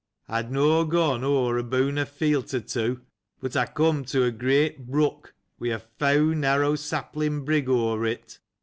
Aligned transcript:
I 0.27 0.37
had 0.37 0.51
not 0.51 0.85
gone 0.85 1.23
over 1.23 1.59
above 1.59 1.95
a 1.95 2.07
field, 2.07 2.51
or 2.55 2.59
two, 2.61 3.01
but 3.39 3.55
I 3.55 3.67
came 3.67 4.03
to 4.05 4.23
a 4.23 4.31
great 4.31 4.87
brook, 4.87 5.35
with 5.59 5.73
a 5.73 5.79
foul, 5.99 6.33
narrow 6.33 6.73
sapling 6.73 7.45
bridge 7.45 7.67
over 7.67 8.07
it. 8.07 8.39